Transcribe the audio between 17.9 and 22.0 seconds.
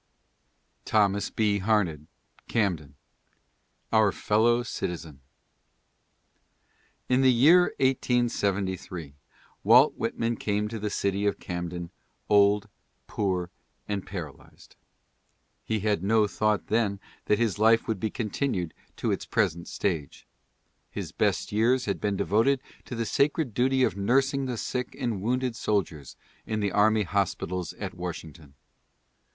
be continued to its present stage. His best years